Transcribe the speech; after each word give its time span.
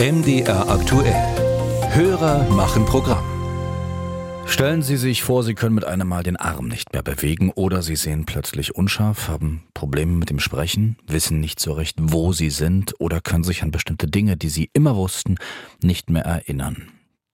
MDR 0.00 0.68
aktuell. 0.70 1.12
Hörer 1.92 2.48
machen 2.50 2.84
Programm. 2.84 3.24
Stellen 4.46 4.80
Sie 4.80 4.96
sich 4.96 5.24
vor, 5.24 5.42
Sie 5.42 5.56
können 5.56 5.74
mit 5.74 5.84
einem 5.84 6.06
Mal 6.06 6.22
den 6.22 6.36
Arm 6.36 6.68
nicht 6.68 6.92
mehr 6.92 7.02
bewegen 7.02 7.50
oder 7.50 7.82
Sie 7.82 7.96
sehen 7.96 8.24
plötzlich 8.24 8.76
unscharf, 8.76 9.26
haben 9.26 9.64
Probleme 9.74 10.12
mit 10.12 10.30
dem 10.30 10.38
Sprechen, 10.38 10.98
wissen 11.08 11.40
nicht 11.40 11.58
so 11.58 11.72
recht, 11.72 11.96
wo 12.00 12.32
Sie 12.32 12.50
sind 12.50 12.94
oder 13.00 13.20
können 13.20 13.42
sich 13.42 13.64
an 13.64 13.72
bestimmte 13.72 14.06
Dinge, 14.06 14.36
die 14.36 14.50
Sie 14.50 14.70
immer 14.72 14.94
wussten, 14.94 15.34
nicht 15.82 16.10
mehr 16.10 16.24
erinnern. 16.24 16.92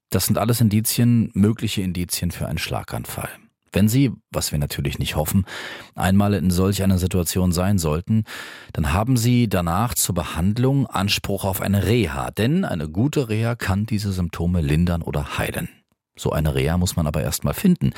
Das 0.08 0.24
sind 0.24 0.38
alles 0.38 0.62
Indizien, 0.62 1.30
mögliche 1.34 1.82
Indizien 1.82 2.30
für 2.30 2.48
einen 2.48 2.56
Schlaganfall. 2.56 3.28
Wenn 3.74 3.88
Sie, 3.88 4.12
was 4.30 4.52
wir 4.52 4.58
natürlich 4.58 4.98
nicht 4.98 5.16
hoffen, 5.16 5.44
einmal 5.94 6.34
in 6.34 6.50
solch 6.50 6.82
einer 6.82 6.98
Situation 6.98 7.52
sein 7.52 7.78
sollten, 7.78 8.24
dann 8.72 8.92
haben 8.92 9.16
Sie 9.16 9.48
danach 9.48 9.94
zur 9.94 10.14
Behandlung 10.14 10.86
Anspruch 10.86 11.44
auf 11.44 11.60
eine 11.60 11.84
Reha, 11.86 12.30
denn 12.30 12.64
eine 12.64 12.88
gute 12.88 13.28
Reha 13.28 13.56
kann 13.56 13.84
diese 13.86 14.12
Symptome 14.12 14.60
lindern 14.60 15.02
oder 15.02 15.38
heilen. 15.38 15.68
So 16.16 16.30
eine 16.30 16.54
Reha 16.54 16.78
muss 16.78 16.94
man 16.94 17.08
aber 17.08 17.22
erst 17.22 17.42
mal 17.42 17.54
finden. 17.54 17.92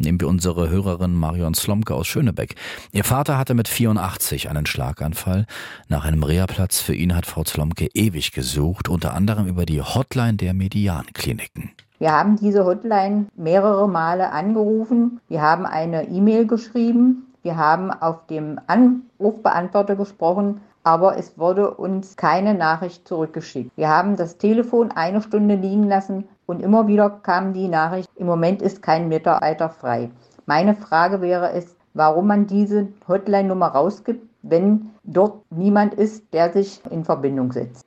Nehmen 0.00 0.20
wir 0.20 0.28
unsere 0.28 0.70
Hörerin 0.70 1.16
Marion 1.16 1.54
Slomke 1.54 1.92
aus 1.92 2.06
Schönebeck. 2.06 2.54
Ihr 2.92 3.02
Vater 3.02 3.36
hatte 3.36 3.54
mit 3.54 3.66
84 3.66 4.48
einen 4.48 4.64
Schlaganfall. 4.64 5.44
Nach 5.88 6.04
einem 6.04 6.22
Reha-Platz 6.22 6.80
für 6.80 6.94
ihn 6.94 7.16
hat 7.16 7.26
Frau 7.26 7.42
Slomke 7.44 7.88
ewig 7.94 8.30
gesucht, 8.30 8.88
unter 8.88 9.14
anderem 9.14 9.48
über 9.48 9.66
die 9.66 9.82
Hotline 9.82 10.34
der 10.34 10.54
Median-Kliniken. 10.54 11.72
Wir 11.98 12.12
haben 12.12 12.36
diese 12.36 12.64
Hotline 12.64 13.26
mehrere 13.34 13.88
Male 13.88 14.30
angerufen. 14.30 15.20
Wir 15.26 15.42
haben 15.42 15.66
eine 15.66 16.06
E-Mail 16.06 16.46
geschrieben. 16.46 17.26
Wir 17.42 17.56
haben 17.56 17.90
auf 17.90 18.24
dem 18.28 18.60
Anrufbeantworter 18.68 19.96
gesprochen, 19.96 20.60
aber 20.84 21.18
es 21.18 21.36
wurde 21.38 21.74
uns 21.74 22.14
keine 22.16 22.54
Nachricht 22.54 23.08
zurückgeschickt. 23.08 23.72
Wir 23.74 23.88
haben 23.88 24.16
das 24.16 24.38
Telefon 24.38 24.92
eine 24.92 25.22
Stunde 25.22 25.56
liegen 25.56 25.88
lassen 25.88 26.28
und 26.48 26.62
immer 26.62 26.88
wieder 26.88 27.10
kam 27.10 27.52
die 27.52 27.68
Nachricht, 27.68 28.08
im 28.16 28.26
Moment 28.26 28.62
ist 28.62 28.82
kein 28.82 29.08
Mitarbeiter 29.08 29.68
frei. 29.68 30.10
Meine 30.46 30.74
Frage 30.74 31.20
wäre 31.20 31.52
es, 31.52 31.76
warum 31.92 32.26
man 32.26 32.46
diese 32.46 32.88
Hotline-Nummer 33.06 33.66
rausgibt, 33.66 34.26
wenn 34.42 34.90
dort 35.04 35.42
niemand 35.50 35.94
ist, 35.94 36.32
der 36.32 36.50
sich 36.52 36.80
in 36.90 37.04
Verbindung 37.04 37.52
setzt. 37.52 37.84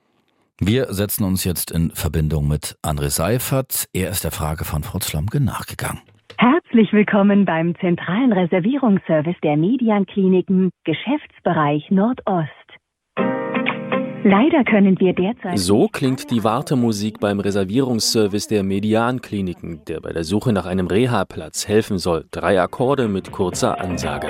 Wir 0.60 0.92
setzen 0.92 1.24
uns 1.24 1.42
jetzt 1.42 1.72
in 1.72 1.90
Verbindung 1.90 2.46
mit 2.46 2.76
André 2.84 3.10
Seifert. 3.10 3.86
Er 3.92 4.10
ist 4.10 4.22
der 4.22 4.30
Frage 4.30 4.64
von 4.64 4.84
Frau 4.84 5.00
Zlomke 5.00 5.40
nachgegangen. 5.40 6.02
Herzlich 6.38 6.92
willkommen 6.92 7.44
beim 7.44 7.74
zentralen 7.80 8.32
Reservierungsservice 8.32 9.36
der 9.42 9.56
Median-Kliniken, 9.56 10.70
Geschäftsbereich 10.84 11.90
Nordost. 11.90 12.61
Leider 14.24 14.62
können 14.62 14.98
wir 15.00 15.12
derzeit. 15.12 15.58
So 15.58 15.88
klingt 15.88 16.30
die 16.30 16.44
Wartemusik 16.44 17.18
beim 17.18 17.40
Reservierungsservice 17.40 18.46
der 18.46 18.62
Median-Kliniken, 18.62 19.84
der 19.88 20.00
bei 20.00 20.12
der 20.12 20.22
Suche 20.22 20.52
nach 20.52 20.66
einem 20.66 20.86
Reha-Platz 20.86 21.66
helfen 21.66 21.98
soll. 21.98 22.26
Drei 22.30 22.60
Akkorde 22.60 23.08
mit 23.08 23.32
kurzer 23.32 23.80
Ansage. 23.80 24.28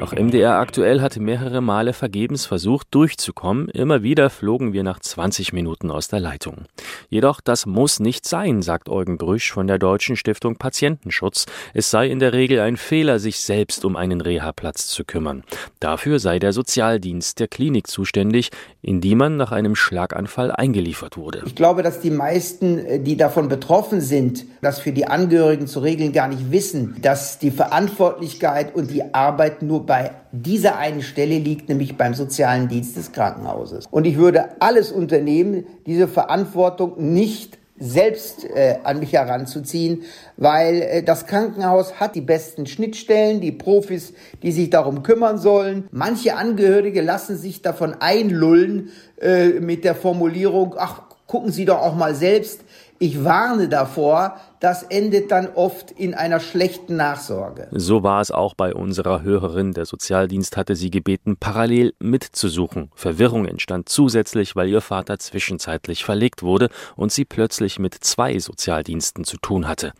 Auch 0.00 0.12
MDR 0.12 0.60
aktuell 0.60 1.00
hatte 1.00 1.18
mehrere 1.18 1.60
Male 1.60 1.92
vergebens 1.92 2.46
versucht, 2.46 2.86
durchzukommen. 2.92 3.68
Immer 3.70 4.04
wieder 4.04 4.30
flogen 4.30 4.72
wir 4.72 4.84
nach 4.84 5.00
20 5.00 5.52
Minuten 5.52 5.90
aus 5.90 6.06
der 6.06 6.20
Leitung. 6.20 6.66
Jedoch, 7.08 7.40
das 7.40 7.66
muss 7.66 7.98
nicht 7.98 8.24
sein, 8.24 8.62
sagt 8.62 8.88
Eugen 8.88 9.18
Brüsch 9.18 9.50
von 9.50 9.66
der 9.66 9.80
Deutschen 9.80 10.14
Stiftung 10.14 10.54
Patientenschutz. 10.54 11.46
Es 11.74 11.90
sei 11.90 12.06
in 12.06 12.20
der 12.20 12.32
Regel 12.32 12.60
ein 12.60 12.76
Fehler, 12.76 13.18
sich 13.18 13.40
selbst 13.40 13.84
um 13.84 13.96
einen 13.96 14.20
Reha-Platz 14.20 14.86
zu 14.86 15.04
kümmern. 15.04 15.42
Dafür 15.80 16.20
sei 16.20 16.38
der 16.38 16.52
Sozialdienst 16.52 17.40
der 17.40 17.48
Klinik 17.48 17.88
zuständig, 17.88 18.50
in 18.82 19.00
die 19.00 19.16
man 19.16 19.36
nach 19.36 19.50
einem 19.50 19.74
Schlaganfall 19.74 20.52
eingeliefert 20.52 21.16
wurde. 21.16 21.42
Ich 21.44 21.56
glaube, 21.56 21.82
dass 21.82 21.98
die 22.00 22.12
meisten, 22.12 22.78
äh, 22.78 23.00
die 23.00 23.16
davon 23.16 23.48
betroffen 23.48 24.00
sind, 24.00 24.44
das 24.62 24.78
für 24.78 24.92
die 24.92 25.08
Angehörigen 25.08 25.66
zu 25.66 25.80
regeln, 25.80 26.12
gar 26.12 26.28
nicht 26.28 26.52
wissen, 26.52 26.96
dass 27.02 27.40
die 27.40 27.50
Verantwortlichkeit 27.50 28.76
und 28.76 28.92
die 28.92 29.12
Arbeit 29.12 29.62
nur 29.62 29.87
bei 29.88 30.12
dieser 30.30 30.78
einen 30.78 31.02
Stelle 31.02 31.38
liegt, 31.38 31.68
nämlich 31.68 31.96
beim 31.96 32.14
sozialen 32.14 32.68
Dienst 32.68 32.96
des 32.96 33.10
Krankenhauses. 33.10 33.86
Und 33.90 34.06
ich 34.06 34.18
würde 34.18 34.50
alles 34.60 34.92
unternehmen, 34.92 35.64
diese 35.86 36.06
Verantwortung 36.06 37.12
nicht 37.12 37.58
selbst 37.80 38.44
äh, 38.44 38.78
an 38.82 38.98
mich 39.00 39.12
heranzuziehen, 39.12 40.02
weil 40.36 40.82
äh, 40.82 41.02
das 41.02 41.26
Krankenhaus 41.26 42.00
hat 42.00 42.14
die 42.14 42.20
besten 42.20 42.66
Schnittstellen, 42.66 43.40
die 43.40 43.52
Profis, 43.52 44.12
die 44.42 44.52
sich 44.52 44.70
darum 44.70 45.02
kümmern 45.02 45.38
sollen. 45.38 45.88
Manche 45.90 46.36
Angehörige 46.36 47.00
lassen 47.00 47.36
sich 47.36 47.62
davon 47.62 47.94
einlullen 48.00 48.90
äh, 49.20 49.60
mit 49.60 49.84
der 49.84 49.94
Formulierung, 49.94 50.74
ach, 50.76 51.07
gucken 51.28 51.52
Sie 51.52 51.64
doch 51.64 51.78
auch 51.78 51.94
mal 51.94 52.16
selbst. 52.16 52.64
Ich 52.98 53.24
warne 53.24 53.68
davor, 53.68 54.40
das 54.58 54.82
endet 54.82 55.30
dann 55.30 55.46
oft 55.54 55.92
in 55.92 56.14
einer 56.14 56.40
schlechten 56.40 56.96
Nachsorge. 56.96 57.68
So 57.70 58.02
war 58.02 58.20
es 58.20 58.32
auch 58.32 58.54
bei 58.54 58.74
unserer 58.74 59.22
Hörerin. 59.22 59.72
Der 59.72 59.86
Sozialdienst 59.86 60.56
hatte 60.56 60.74
sie 60.74 60.90
gebeten, 60.90 61.36
parallel 61.36 61.94
mitzusuchen. 62.00 62.90
Verwirrung 62.96 63.44
entstand 63.44 63.88
zusätzlich, 63.88 64.56
weil 64.56 64.68
ihr 64.68 64.80
Vater 64.80 65.20
zwischenzeitlich 65.20 66.04
verlegt 66.04 66.42
wurde 66.42 66.70
und 66.96 67.12
sie 67.12 67.24
plötzlich 67.24 67.78
mit 67.78 67.94
zwei 67.94 68.36
Sozialdiensten 68.40 69.22
zu 69.22 69.36
tun 69.36 69.68
hatte. 69.68 69.92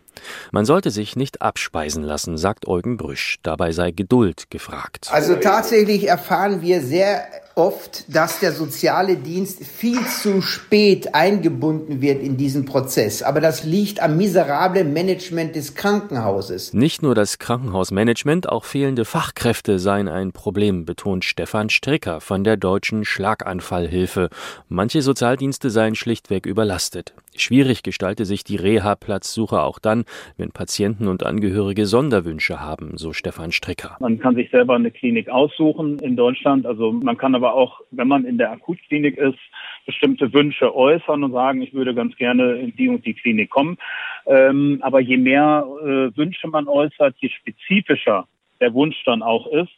Man 0.52 0.64
sollte 0.64 0.90
sich 0.90 1.16
nicht 1.16 1.42
abspeisen 1.42 2.02
lassen, 2.02 2.38
sagt 2.38 2.66
Eugen 2.66 2.96
Brüsch. 2.96 3.38
Dabei 3.42 3.72
sei 3.72 3.90
Geduld 3.90 4.50
gefragt. 4.50 5.08
Also 5.10 5.36
tatsächlich 5.36 6.08
erfahren 6.08 6.62
wir 6.62 6.80
sehr 6.80 7.26
oft, 7.58 8.04
dass 8.14 8.38
der 8.38 8.52
soziale 8.52 9.16
Dienst 9.16 9.64
viel 9.64 9.98
zu 10.06 10.40
spät 10.40 11.14
eingebunden 11.14 12.00
wird 12.00 12.22
in 12.22 12.36
diesen 12.36 12.64
Prozess. 12.64 13.22
Aber 13.22 13.40
das 13.40 13.64
liegt 13.64 14.00
am 14.00 14.16
miserablen 14.16 14.92
Management 14.92 15.56
des 15.56 15.74
Krankenhauses. 15.74 16.72
Nicht 16.72 17.02
nur 17.02 17.14
das 17.14 17.38
Krankenhausmanagement, 17.38 18.48
auch 18.48 18.64
fehlende 18.64 19.04
Fachkräfte 19.04 19.78
seien 19.78 20.08
ein 20.08 20.32
Problem, 20.32 20.84
betont 20.84 21.24
Stefan 21.24 21.68
Stricker 21.68 22.20
von 22.20 22.44
der 22.44 22.56
Deutschen 22.56 23.04
Schlaganfallhilfe. 23.04 24.30
Manche 24.68 25.02
Sozialdienste 25.02 25.70
seien 25.70 25.96
schlichtweg 25.96 26.46
überlastet. 26.46 27.12
Schwierig 27.40 27.82
gestalte 27.82 28.24
sich 28.24 28.44
die 28.44 28.56
Reha-Platzsuche 28.56 29.62
auch 29.62 29.78
dann, 29.78 30.04
wenn 30.36 30.50
Patienten 30.50 31.08
und 31.08 31.24
Angehörige 31.24 31.86
Sonderwünsche 31.86 32.60
haben, 32.60 32.96
so 32.96 33.12
Stefan 33.12 33.52
Stricker. 33.52 33.96
Man 34.00 34.18
kann 34.18 34.34
sich 34.34 34.50
selber 34.50 34.74
eine 34.74 34.90
Klinik 34.90 35.28
aussuchen 35.28 35.98
in 36.00 36.16
Deutschland. 36.16 36.66
Also 36.66 36.92
man 36.92 37.16
kann 37.16 37.34
aber 37.34 37.54
auch, 37.54 37.80
wenn 37.90 38.08
man 38.08 38.24
in 38.24 38.38
der 38.38 38.52
Akutklinik 38.52 39.16
ist, 39.16 39.38
bestimmte 39.86 40.32
Wünsche 40.32 40.74
äußern 40.74 41.24
und 41.24 41.32
sagen, 41.32 41.62
ich 41.62 41.72
würde 41.72 41.94
ganz 41.94 42.16
gerne 42.16 42.56
in 42.56 42.74
die 42.76 42.88
und 42.88 43.06
die 43.06 43.14
Klinik 43.14 43.50
kommen. 43.50 43.78
Ähm, 44.26 44.78
aber 44.82 45.00
je 45.00 45.16
mehr 45.16 45.66
äh, 45.80 46.16
Wünsche 46.16 46.48
man 46.48 46.68
äußert, 46.68 47.16
je 47.18 47.30
spezifischer 47.30 48.26
der 48.60 48.74
Wunsch 48.74 49.02
dann 49.04 49.22
auch 49.22 49.46
ist, 49.46 49.72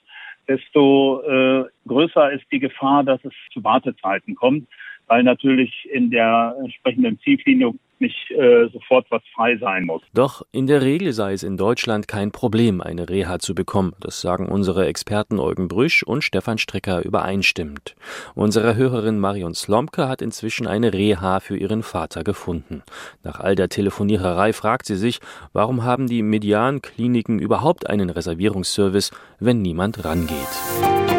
desto 0.48 1.22
äh, 1.22 1.64
größer 1.86 2.32
ist 2.32 2.44
die 2.50 2.58
Gefahr, 2.58 3.04
dass 3.04 3.24
es 3.24 3.32
zu 3.52 3.62
Wartezeiten 3.62 4.34
kommt 4.34 4.66
weil 5.10 5.24
natürlich 5.24 5.72
in 5.92 6.08
der 6.10 6.54
entsprechenden 6.62 7.18
Ziellinie 7.18 7.72
nicht 7.98 8.30
äh, 8.30 8.68
sofort 8.72 9.06
was 9.10 9.22
frei 9.34 9.58
sein 9.58 9.84
muss. 9.84 10.02
Doch 10.14 10.42
in 10.52 10.68
der 10.68 10.82
Regel 10.82 11.12
sei 11.12 11.32
es 11.32 11.42
in 11.42 11.56
Deutschland 11.56 12.06
kein 12.06 12.30
Problem, 12.30 12.80
eine 12.80 13.08
Reha 13.08 13.40
zu 13.40 13.54
bekommen. 13.54 13.92
Das 14.00 14.20
sagen 14.20 14.46
unsere 14.46 14.86
Experten 14.86 15.40
Eugen 15.40 15.66
Brüsch 15.66 16.04
und 16.04 16.22
Stefan 16.22 16.58
Stricker 16.58 17.04
übereinstimmend. 17.04 17.96
Unsere 18.36 18.76
Hörerin 18.76 19.18
Marion 19.18 19.54
Slomke 19.54 20.08
hat 20.08 20.22
inzwischen 20.22 20.68
eine 20.68 20.94
Reha 20.94 21.40
für 21.40 21.56
ihren 21.56 21.82
Vater 21.82 22.22
gefunden. 22.22 22.82
Nach 23.24 23.40
all 23.40 23.56
der 23.56 23.68
Telefoniererei 23.68 24.52
fragt 24.52 24.86
sie 24.86 24.96
sich, 24.96 25.18
warum 25.52 25.82
haben 25.82 26.06
die 26.06 26.22
Median-Kliniken 26.22 27.40
überhaupt 27.40 27.90
einen 27.90 28.10
Reservierungsservice, 28.10 29.10
wenn 29.40 29.60
niemand 29.60 30.04
rangeht. 30.04 31.09